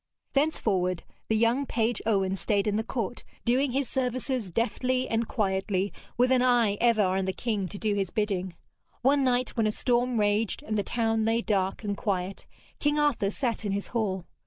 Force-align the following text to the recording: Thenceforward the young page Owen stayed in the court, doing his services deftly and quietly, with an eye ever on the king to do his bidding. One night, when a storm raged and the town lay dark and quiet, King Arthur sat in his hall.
Thenceforward 0.33 1.03
the 1.27 1.35
young 1.37 1.67
page 1.67 2.01
Owen 2.07 2.35
stayed 2.35 2.65
in 2.65 2.75
the 2.75 2.83
court, 2.83 3.23
doing 3.45 3.71
his 3.71 3.87
services 3.87 4.49
deftly 4.49 5.07
and 5.07 5.27
quietly, 5.27 5.93
with 6.17 6.31
an 6.31 6.41
eye 6.41 6.75
ever 6.81 7.03
on 7.03 7.25
the 7.25 7.31
king 7.33 7.67
to 7.67 7.77
do 7.77 7.93
his 7.93 8.09
bidding. 8.09 8.55
One 9.03 9.23
night, 9.23 9.49
when 9.55 9.67
a 9.67 9.71
storm 9.71 10.19
raged 10.19 10.63
and 10.63 10.75
the 10.75 10.81
town 10.81 11.23
lay 11.23 11.43
dark 11.43 11.83
and 11.83 11.95
quiet, 11.95 12.47
King 12.79 12.97
Arthur 12.97 13.29
sat 13.29 13.63
in 13.63 13.73
his 13.73 13.89
hall. 13.89 14.25